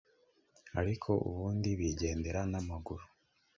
[0.79, 3.03] ariko ubundi bigendera n’amaguru